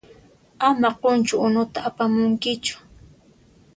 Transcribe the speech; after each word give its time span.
Ama 0.67 0.89
qunchu 1.01 1.35
unuta 1.47 1.79
apamunkichu. 1.89 2.75